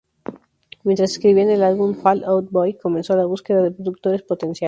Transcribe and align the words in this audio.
Mientras 0.83 1.11
escribían 1.11 1.51
el 1.51 1.61
álbum, 1.61 1.93
Fall 1.93 2.23
Out 2.23 2.49
Boy 2.49 2.75
comenzó 2.75 3.15
la 3.15 3.27
búsqueda 3.27 3.61
de 3.61 3.69
productores 3.69 4.23
potenciales. 4.23 4.59